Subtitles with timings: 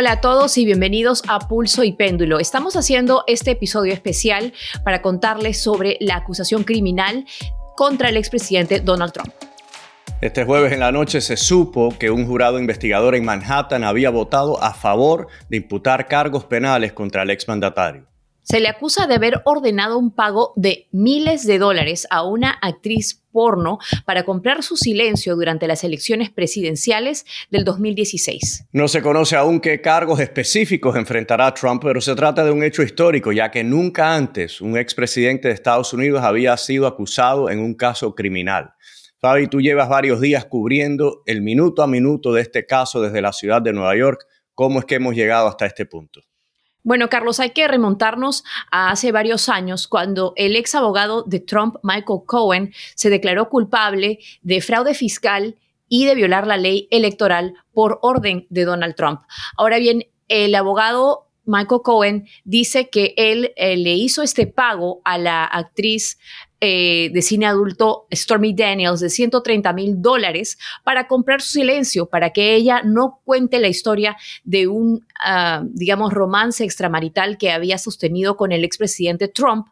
[0.00, 2.38] Hola a todos y bienvenidos a Pulso y Péndulo.
[2.38, 7.26] Estamos haciendo este episodio especial para contarles sobre la acusación criminal
[7.76, 9.28] contra el expresidente Donald Trump.
[10.22, 14.62] Este jueves en la noche se supo que un jurado investigador en Manhattan había votado
[14.62, 18.09] a favor de imputar cargos penales contra el exmandatario.
[18.42, 23.22] Se le acusa de haber ordenado un pago de miles de dólares a una actriz
[23.32, 28.66] porno para comprar su silencio durante las elecciones presidenciales del 2016.
[28.72, 32.82] No se conoce aún qué cargos específicos enfrentará Trump, pero se trata de un hecho
[32.82, 37.74] histórico, ya que nunca antes un expresidente de Estados Unidos había sido acusado en un
[37.74, 38.72] caso criminal.
[39.20, 43.34] Fabi, tú llevas varios días cubriendo el minuto a minuto de este caso desde la
[43.34, 44.24] ciudad de Nueva York.
[44.54, 46.22] ¿Cómo es que hemos llegado hasta este punto?
[46.82, 51.76] Bueno, Carlos, hay que remontarnos a hace varios años cuando el ex abogado de Trump,
[51.82, 55.56] Michael Cohen, se declaró culpable de fraude fiscal
[55.88, 59.20] y de violar la ley electoral por orden de Donald Trump.
[59.56, 65.18] Ahora bien, el abogado Michael Cohen dice que él eh, le hizo este pago a
[65.18, 66.18] la actriz
[66.60, 72.30] eh, de cine adulto Stormy Daniels de 130 mil dólares para comprar su silencio, para
[72.30, 78.36] que ella no cuente la historia de un, ah, digamos, romance extramarital que había sostenido
[78.36, 79.68] con el expresidente Trump.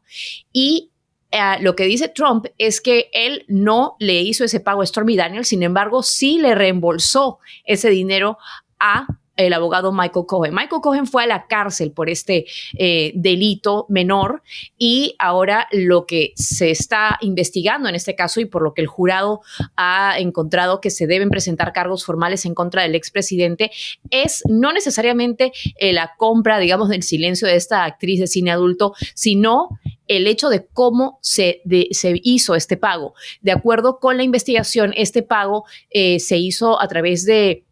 [0.50, 0.90] Y
[1.30, 5.14] ah, lo que dice Trump es que él no le hizo ese pago a Stormy
[5.14, 8.38] Daniels, sin embargo, sí le reembolsó ese dinero
[8.80, 9.06] a
[9.38, 10.52] el abogado Michael Cohen.
[10.52, 12.44] Michael Cohen fue a la cárcel por este
[12.76, 14.42] eh, delito menor
[14.76, 18.88] y ahora lo que se está investigando en este caso y por lo que el
[18.88, 19.40] jurado
[19.76, 23.70] ha encontrado que se deben presentar cargos formales en contra del expresidente
[24.10, 28.92] es no necesariamente eh, la compra, digamos, del silencio de esta actriz de cine adulto,
[29.14, 29.68] sino
[30.08, 33.14] el hecho de cómo se, se, hizo este pago.
[33.40, 37.67] De acuerdo con la investigación, este pago eh, se hizo a través de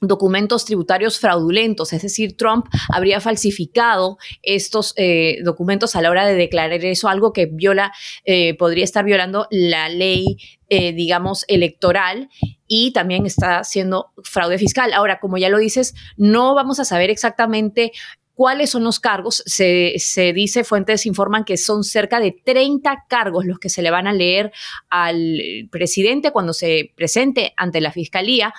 [0.00, 6.34] documentos tributarios fraudulentos, es decir, Trump habría falsificado estos eh, documentos a la hora de
[6.34, 7.92] declarar eso, algo que viola,
[8.24, 10.36] eh, podría estar violando la ley,
[10.68, 12.28] eh, digamos, electoral
[12.66, 14.92] y también está haciendo fraude fiscal.
[14.92, 17.92] Ahora, como ya lo dices, no vamos a saber exactamente
[18.38, 19.42] ¿Cuáles son los cargos?
[19.46, 24.06] Se, dice, fuentes informan que son cerca de 30 cargos los que se le van
[24.06, 24.52] a leer
[24.90, 28.54] al presidente cuando se presente ante la fiscalía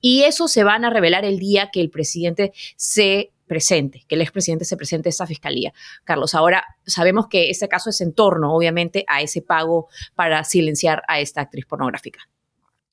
[0.00, 4.20] y eso se van a revelar el día que el presidente se presente, que el
[4.20, 5.72] expresidente se presente a esta fiscalía.
[6.04, 11.02] Carlos, ahora sabemos que ese caso es en torno, obviamente, a ese pago para silenciar
[11.08, 12.20] a esta actriz pornográfica.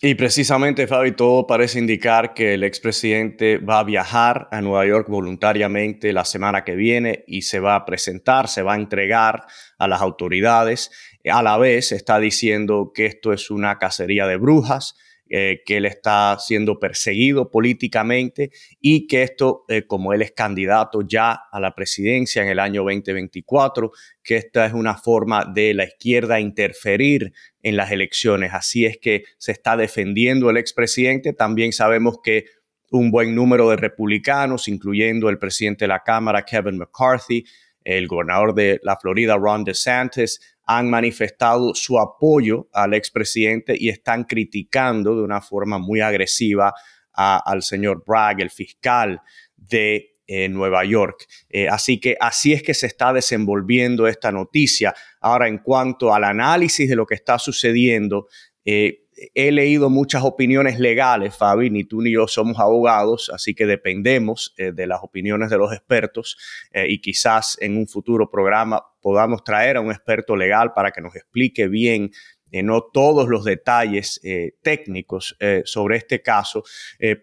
[0.03, 5.07] Y precisamente, Fabi, todo parece indicar que el expresidente va a viajar a Nueva York
[5.07, 9.45] voluntariamente la semana que viene y se va a presentar, se va a entregar
[9.78, 10.90] a las autoridades.
[11.31, 14.95] A la vez está diciendo que esto es una cacería de brujas,
[15.33, 21.03] eh, que él está siendo perseguido políticamente y que esto, eh, como él es candidato
[21.07, 25.85] ya a la presidencia en el año 2024, que esta es una forma de la
[25.85, 27.31] izquierda interferir
[27.63, 28.53] en las elecciones.
[28.53, 31.31] Así es que se está defendiendo el expresidente.
[31.31, 32.47] También sabemos que
[32.89, 37.45] un buen número de republicanos, incluyendo el presidente de la Cámara, Kevin McCarthy,
[37.85, 44.23] el gobernador de la Florida, Ron DeSantis, han manifestado su apoyo al expresidente y están
[44.23, 46.73] criticando de una forma muy agresiva
[47.13, 49.21] al señor Bragg, el fiscal
[49.57, 51.27] de eh, Nueva York.
[51.49, 54.93] Eh, así que así es que se está desenvolviendo esta noticia.
[55.19, 58.27] Ahora, en cuanto al análisis de lo que está sucediendo,
[58.63, 63.65] eh, he leído muchas opiniones legales, Fabi, ni tú ni yo somos abogados, así que
[63.65, 66.37] dependemos eh, de las opiniones de los expertos
[66.71, 71.01] eh, y quizás en un futuro programa podamos traer a un experto legal para que
[71.01, 72.11] nos explique bien
[72.51, 74.19] eh, no todos los detalles
[74.61, 76.63] técnicos sobre este caso,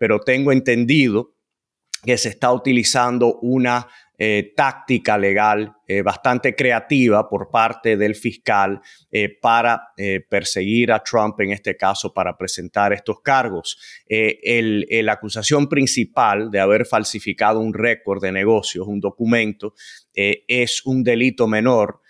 [0.00, 1.34] pero tengo entendido
[2.02, 3.88] que se está utilizando una
[4.20, 8.80] eh, táctica legal eh, bastante creativa por parte del fiscal
[9.12, 9.92] eh, para
[10.28, 13.78] perseguir a Trump, en este caso, para presentar estos cargos.
[14.08, 19.74] la acusación principal de haber falsificado un récord de negocios, un documento,
[20.14, 22.00] es un delito menor.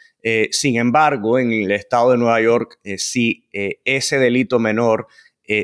[0.50, 5.08] sin embargo, en el estado de Nueva York, si ese delito menor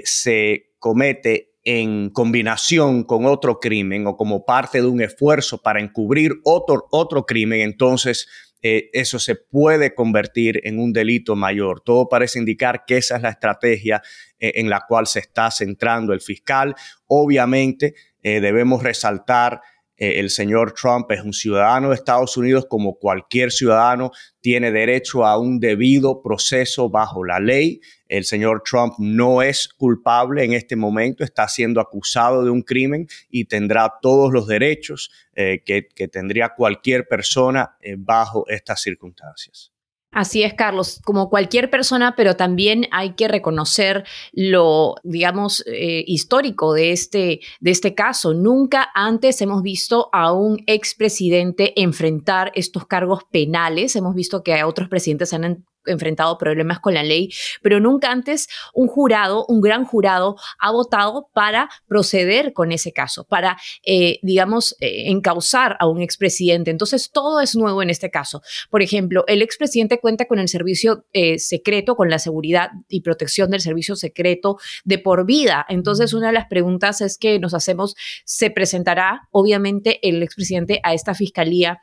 [0.05, 6.33] se comete en combinación con otro crimen o como parte de un esfuerzo para encubrir
[6.45, 8.29] otro, otro crimen, entonces
[8.67, 11.83] eh, eso se puede convertir en un delito mayor.
[11.83, 14.03] Todo parece indicar que esa es la estrategia
[14.39, 16.75] eh, en la cual se está centrando el fiscal.
[17.07, 19.61] Obviamente, eh, debemos resaltar
[20.05, 24.11] Eh, el señor Trump es un ciudadano de Estados Unidos como cualquier ciudadano,
[24.43, 27.81] tiene derecho a un debido proceso bajo la ley.
[28.07, 33.07] El señor Trump no es culpable en este momento, está siendo acusado de un crimen
[33.31, 39.74] y tendrá todos los derechos eh, que, tendría cualquier persona eh, bajo estas circunstancias.
[40.15, 46.73] Así es, Carlos, como cualquier persona, pero también hay que reconocer lo, digamos, eh, histórico
[46.73, 48.33] de este, de este caso.
[48.33, 53.97] Nunca antes hemos visto a un expresidente enfrentar estos cargos penales.
[53.97, 57.31] Hemos visto que a otros presidentes han enfrentado problemas con la ley,
[57.63, 63.25] pero nunca antes un jurado, un gran jurado, ha votado para proceder con ese caso,
[63.25, 66.71] para, eh, digamos, eh, encauzar a un expresidente.
[66.71, 68.43] Entonces, todo es nuevo en este caso.
[68.71, 73.51] Por ejemplo, el expresidente cuenta con el servicio eh, secreto, con la seguridad y protección
[73.51, 75.65] del servicio secreto de por vida.
[75.69, 80.95] Entonces, una de las preguntas es que nos hacemos, ¿se presentará obviamente el expresidente a
[80.95, 81.83] esta fiscalía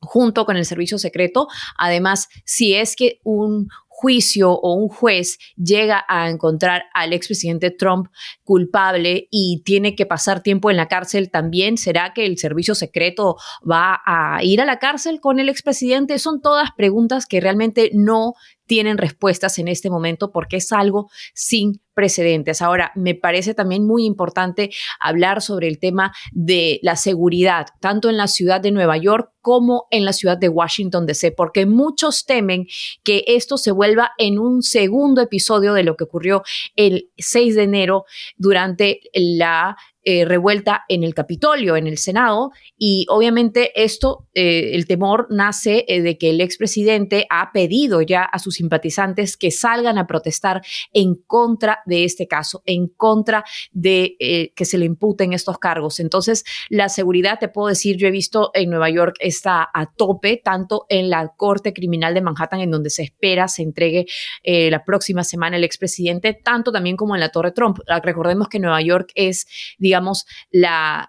[0.00, 1.48] junto con el servicio secreto.
[1.76, 8.08] Además, si es que un juicio o un juez llega a encontrar al expresidente Trump
[8.44, 13.36] culpable y tiene que pasar tiempo en la cárcel, también será que el servicio secreto
[13.68, 16.18] va a ir a la cárcel con el expresidente.
[16.18, 18.34] Son todas preguntas que realmente no
[18.66, 22.60] tienen respuestas en este momento porque es algo sin precedentes.
[22.60, 24.70] Ahora, me parece también muy importante
[25.00, 29.86] hablar sobre el tema de la seguridad, tanto en la ciudad de Nueva York como
[29.90, 32.66] en la ciudad de Washington, D.C., porque muchos temen
[33.02, 36.42] que esto se vuelva en un segundo episodio de lo que ocurrió
[36.74, 38.04] el 6 de enero
[38.36, 39.76] durante la
[40.08, 45.84] eh, revuelta en el Capitolio, en el Senado, y obviamente esto, eh, el temor nace
[45.88, 50.62] eh, de que el expresidente ha pedido ya a sus simpatizantes que salgan a protestar
[50.92, 53.42] en contra de este caso, en contra
[53.72, 55.98] de que se le imputen estos cargos.
[55.98, 60.36] Entonces, la seguridad, te puedo decir, yo he visto en Nueva York está a tope,
[60.36, 64.06] tanto en la Corte Criminal de Manhattan, en donde se espera se entregue
[64.44, 67.78] la próxima semana el expresidente, tanto también como en la Torre Trump.
[68.04, 69.48] Recordemos que Nueva York es,
[69.78, 71.08] digamos, digamos, la,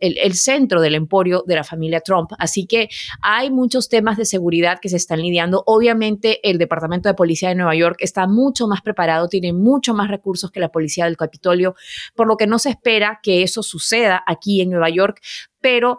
[0.00, 2.30] el, centro del emporio de la familia Trump.
[2.38, 2.88] Así que
[3.20, 5.64] hay muchos temas de seguridad que se están lidiando.
[5.66, 10.08] Obviamente el Departamento de Policía de Nueva York está mucho más preparado, tiene mucho más
[10.08, 11.74] recursos que la Policía del Capitolio,
[12.14, 15.20] por lo que no se espera que eso suceda aquí en Nueva York,
[15.60, 15.98] pero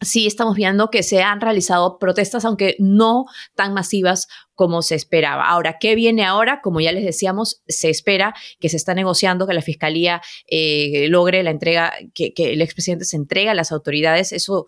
[0.00, 5.48] sí estamos viendo que se han realizado protestas, aunque no tan masivas como se esperaba.
[5.48, 6.60] Ahora, ¿qué viene ahora?
[6.62, 11.42] Como ya les decíamos, se espera que se está negociando que la Fiscalía eh, logre
[11.42, 14.32] la entrega, que, el expresidente se entregue a las autoridades.
[14.32, 14.66] Eso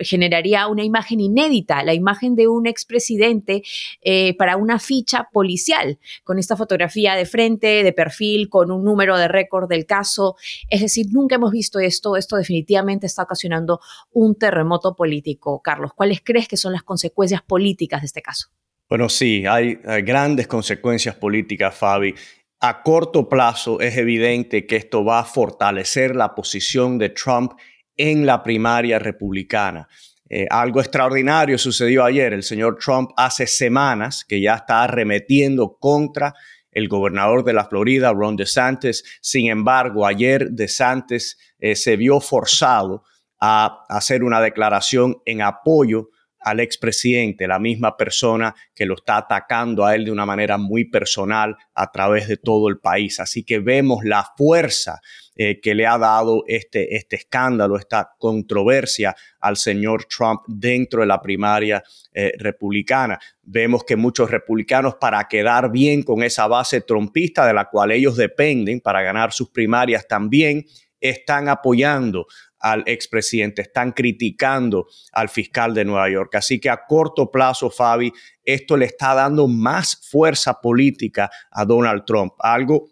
[0.00, 3.62] generaría una imagen inédita, la imagen de un expresidente
[4.02, 9.16] eh, para una ficha policial, con esta fotografía de frente, de perfil, con un número
[9.16, 10.36] de récord del caso.
[10.68, 12.16] Es decir, nunca hemos visto esto.
[12.16, 13.80] Esto definitivamente está ocasionando
[14.12, 15.60] un terremoto político.
[15.62, 18.48] Carlos, ¿cuáles crees que son las consecuencias políticas de este caso?
[18.90, 22.12] Bueno, sí, hay, grandes consecuencias políticas, Fabi.
[22.58, 27.52] A corto plazo es evidente que esto va a fortalecer la posición de Trump
[27.96, 29.88] en la primaria republicana.
[30.28, 32.32] Eh, algo extraordinario sucedió ayer.
[32.32, 36.34] El señor Trump hace semanas que ya está arremetiendo contra
[36.72, 39.04] el gobernador de la Florida, Ron DeSantis.
[39.20, 43.04] Sin embargo, ayer DeSantis eh, se vio forzado
[43.40, 46.08] a hacer una declaración en apoyo
[46.40, 50.84] al expresidente, la misma persona que lo está atacando a él de una manera muy
[50.84, 53.20] personal a través de todo el país.
[53.20, 55.00] Así que vemos la fuerza
[55.36, 61.06] eh, que le ha dado este, este escándalo, esta controversia al señor Trump dentro de
[61.06, 61.82] la primaria
[62.12, 63.18] eh, republicana.
[63.42, 68.16] Vemos que muchos republicanos, para quedar bien con esa base trompista de la cual ellos
[68.16, 70.66] dependen para ganar sus primarias, también
[71.00, 72.26] están apoyando
[72.60, 76.34] al expresidente, están criticando al fiscal de Nueva York.
[76.36, 78.12] Así que a corto plazo, Fabi,
[78.44, 82.88] esto le está dando más fuerza política a Donald Trump, algo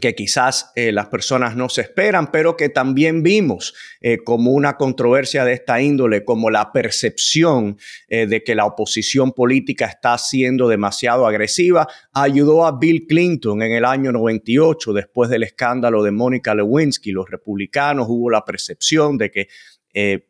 [0.00, 4.76] que quizás eh, las personas no se esperan, pero que también vimos eh, como una
[4.76, 7.78] controversia de esta índole, como la percepción
[8.08, 13.72] eh, de que la oposición política está siendo demasiado agresiva, ayudó a Bill Clinton en
[13.72, 17.10] el año 98, después del escándalo de Mónica Lewinsky.
[17.10, 19.48] Los republicanos hubo la percepción de que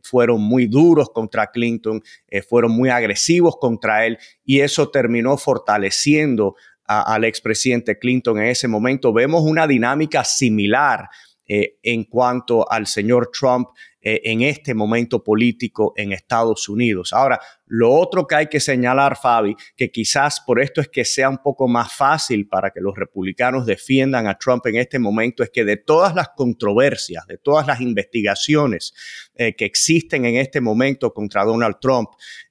[0.00, 2.00] fueron muy duros contra Clinton,
[2.48, 6.54] fueron muy agresivos contra él y eso terminó fortaleciendo
[6.88, 9.12] al expresidente Clinton en ese momento.
[9.12, 11.08] Vemos una dinámica similar
[11.50, 13.68] eh, en cuanto al señor Trump
[14.02, 17.14] eh, en este momento político en Estados Unidos.
[17.14, 21.30] Ahora, lo otro que hay que señalar, Fabi, que quizás por esto es que sea
[21.30, 25.48] un poco más fácil para que los republicanos defiendan a Trump en este momento, es
[25.48, 28.92] que de todas las controversias, de todas las investigaciones
[29.34, 32.10] eh, que existen en este momento contra Donald Trump,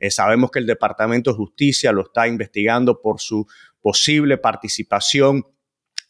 [0.10, 3.46] sabemos que el Departamento de Justicia lo está investigando por su
[3.82, 5.46] posible participación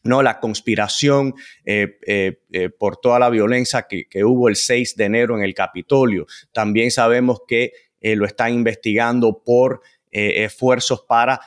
[0.04, 0.22] ¿no?
[0.22, 1.34] La conspiración
[1.64, 5.54] eh, eh, eh, por toda la violencia que, hubo el 6 de enero en el
[5.54, 6.26] Capitolio.
[6.52, 11.40] También sabemos que lo están investigando por esfuerzos para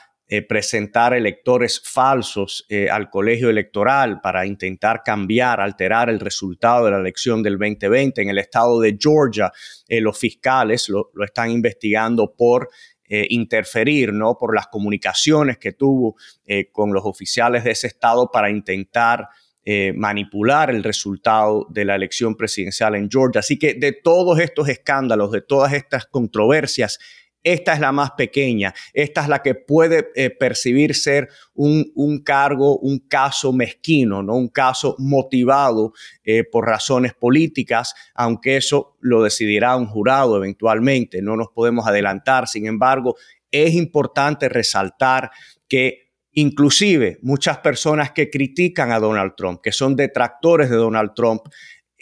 [0.48, 7.42] presentar electores falsos al colegio electoral para intentar cambiar, alterar el resultado de la elección
[7.42, 8.20] del 2020.
[8.20, 9.50] En el estado de Georgia,
[9.88, 12.68] los fiscales lo, lo están investigando por
[13.14, 14.38] eh, interferir, ¿no?
[14.38, 16.16] Por las comunicaciones que tuvo
[16.46, 19.28] eh, con los oficiales de ese estado para intentar
[19.66, 23.40] eh, manipular el resultado de la elección presidencial en Georgia.
[23.40, 26.98] Así que de todos estos escándalos, de todas estas controversias,
[27.42, 32.78] esta es la más pequeña, esta es la que puede eh, percibir ser un, cargo,
[32.78, 34.36] un caso mezquino, ¿no?
[34.36, 35.92] un caso motivado
[36.24, 42.48] eh, por razones políticas, aunque eso lo decidirá un jurado eventualmente, no nos podemos adelantar.
[42.48, 43.16] Sin embargo,
[43.50, 45.30] es importante resaltar
[45.68, 51.42] que inclusive muchas personas que critican a Donald Trump, que son detractores de Donald Trump,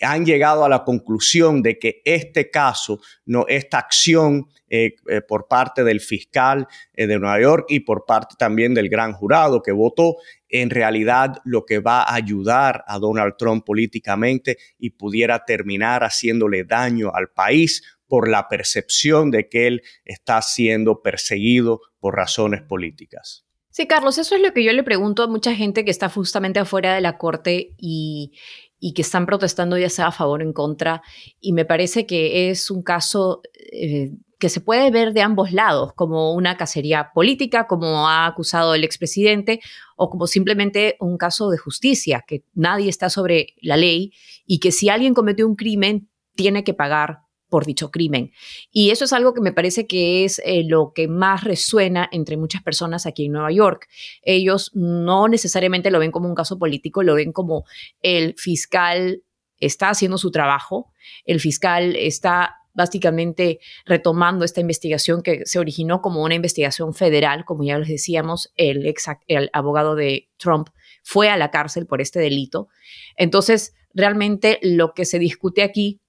[0.00, 5.49] han llegado a la conclusión de que este caso, no, esta acción eh, eh, por
[5.49, 9.73] parte del fiscal eh, de Nueva York y por parte también del gran jurado que
[9.73, 10.16] votó,
[10.49, 16.64] en realidad lo que va a ayudar a Donald Trump políticamente y pudiera terminar haciéndole
[16.64, 23.47] daño al país por la percepción de que él está siendo perseguido por razones políticas.
[23.71, 26.59] Sí, Carlos, eso es lo que yo le pregunto a mucha gente que está justamente
[26.59, 28.33] afuera de la corte y,
[28.80, 31.02] y que están protestando ya sea a favor o en contra.
[31.38, 35.92] Y me parece que es un caso eh, que se puede ver de ambos lados,
[35.92, 39.60] como una cacería política, como ha acusado el expresidente,
[39.96, 44.12] o como simplemente un caso de justicia, que nadie está sobre la ley
[44.46, 47.18] y que si alguien cometió un crimen, tiene que pagar
[47.50, 48.33] por dicho crimen.
[48.71, 52.38] Y eso es algo que me parece que es eh, lo que más resuena entre
[52.38, 53.88] muchas personas aquí en Nueva York.
[54.23, 57.64] Ellos no necesariamente lo ven como un caso político, lo ven como
[58.00, 59.23] el fiscal
[59.59, 60.90] está haciendo su trabajo,
[61.26, 67.64] el fiscal está básicamente retomando esta investigación que se originó como una investigación federal, como
[67.64, 70.69] ya les decíamos, el, ex, el abogado de Trump
[71.02, 72.69] fue a la cárcel por este delito.
[73.16, 76.00] Entonces, realmente lo que se discute aquí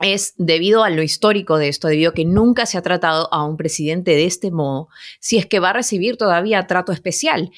[0.00, 3.44] es debido a lo histórico de esto, debido a que nunca se ha tratado a
[3.44, 4.88] un presidente de este modo,
[5.20, 7.50] si es que va a recibir todavía trato especial.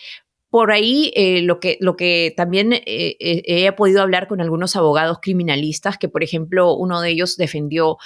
[0.50, 5.96] Por ahí eh, lo, que, también eh, eh, he podido hablar con algunos abogados criminalistas,
[5.96, 7.98] que por ejemplo uno de ellos defendió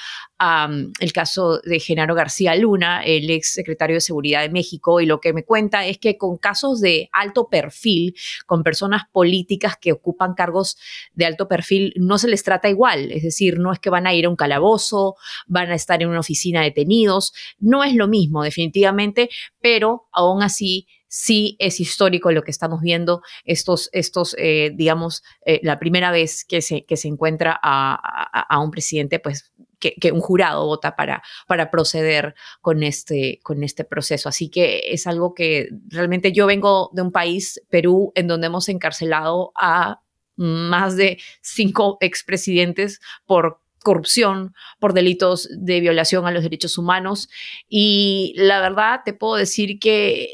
[1.00, 5.18] el caso de Genaro García Luna, el ex secretario de Seguridad de México, y lo
[5.18, 10.34] que me cuenta es que con casos de alto perfil, con personas políticas que ocupan
[10.34, 10.76] cargos
[11.14, 14.12] de alto perfil, no se les trata igual, es decir, no es que van a
[14.12, 18.42] ir a un calabozo, van a estar en una oficina detenidos, no es lo mismo
[18.42, 19.30] definitivamente,
[19.62, 25.60] pero aún así sí es histórico lo que estamos viendo, estos, estos eh, digamos, eh,
[25.62, 30.66] la primera vez que se, que se encuentra a, un presidente, pues que, un jurado
[30.66, 34.28] vota para, para proceder con este, con este proceso.
[34.28, 38.68] Así que es algo que realmente yo vengo de un país, Perú, en donde hemos
[38.68, 40.00] encarcelado a
[40.34, 47.28] más de cinco expresidentes por corrupción, por delitos de violación a los derechos humanos.
[47.68, 50.28] Y la verdad, te puedo decir que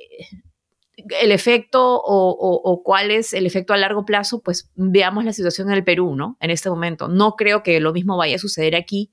[1.21, 5.75] el efecto o, cuál es el efecto a largo plazo, pues veamos la situación en
[5.75, 6.37] el Perú, ¿no?
[6.41, 7.09] En este momento.
[7.09, 9.13] No creo que lo mismo vaya a suceder aquí.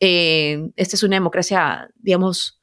[0.00, 2.60] Eh, esta es una democracia, digamos,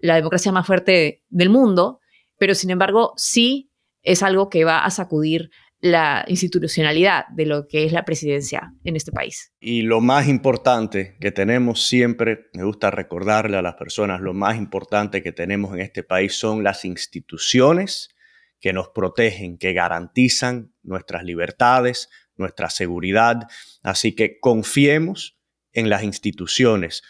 [0.00, 2.00] la democracia más fuerte del mundo,
[2.38, 3.70] pero sin embargo sí
[4.02, 8.96] es algo que va a sacudir la institucionalidad de lo que es la presidencia en
[8.96, 9.52] este país.
[9.60, 14.56] Y lo más importante que tenemos siempre, me gusta recordarle a las personas, lo más
[14.56, 18.08] importante que tenemos en este país son las instituciones
[18.60, 23.42] que nos protegen, que garantizan nuestras libertades, nuestra seguridad.
[23.82, 25.38] Así que confiemos
[25.72, 27.02] en las instituciones.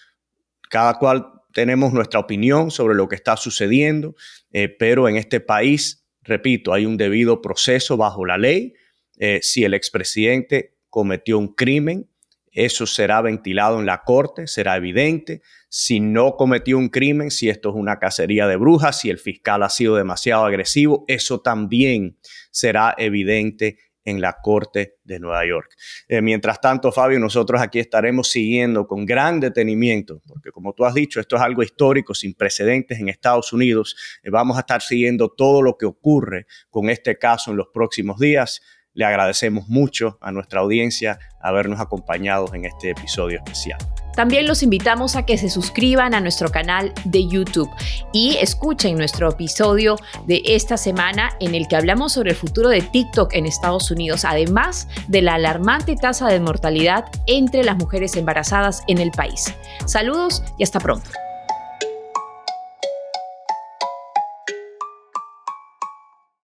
[0.69, 4.15] Cada cual tenemos nuestra opinión sobre lo que está sucediendo,
[4.53, 8.75] eh, pero en este país Repito, hay un debido proceso bajo la ley.
[9.19, 12.09] Eh, si el expresidente cometió un crimen,
[12.51, 15.43] eso será ventilado en la corte, será evidente.
[15.69, 19.63] Si no cometió un crimen, si esto es una cacería de brujas, si el fiscal
[19.63, 22.19] ha sido demasiado agresivo, eso también
[22.51, 25.75] será evidente en la Corte de Nueva York.
[26.09, 30.95] Eh, mientras tanto, Fabio, nosotros aquí estaremos siguiendo con gran detenimiento, porque como tú has
[30.95, 33.97] dicho, esto es algo histórico, sin precedentes en Estados Unidos.
[34.23, 38.19] Eh, vamos a estar siguiendo todo lo que ocurre con este caso en los próximos
[38.19, 38.63] días.
[38.95, 43.79] Le agradecemos mucho a nuestra audiencia habernos acompañado en este episodio especial.
[44.17, 47.71] También los invitamos a que se suscriban a nuestro canal de YouTube
[48.13, 49.97] y escuchen nuestro episodio
[50.27, 54.25] de esta semana en el que hablamos sobre el futuro de TikTok en Estados Unidos,
[54.25, 59.55] además de la alarmante tasa de mortalidad entre las mujeres embarazadas en el país.
[59.85, 61.11] Saludos y hasta pronto.